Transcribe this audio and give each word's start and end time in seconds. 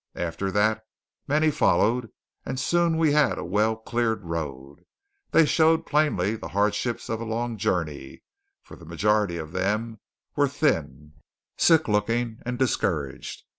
After 0.15 0.49
that 0.49 0.83
many 1.27 1.51
followed, 1.51 2.09
and 2.43 2.59
soon 2.59 2.97
we 2.97 3.11
had 3.11 3.37
a 3.37 3.45
well 3.45 3.75
cleared 3.75 4.25
road. 4.25 4.77
They 5.29 5.45
showed 5.45 5.85
plainly 5.85 6.35
the 6.35 6.47
hardships 6.47 7.07
of 7.07 7.21
a 7.21 7.23
long 7.23 7.55
journey, 7.55 8.23
for 8.63 8.75
the 8.75 8.83
majority 8.85 9.37
of 9.37 9.51
them 9.51 9.99
were 10.35 10.47
thin, 10.47 11.13
sick 11.55 11.87
looking 11.87 12.39
and 12.47 12.57
discouraged. 12.57 13.43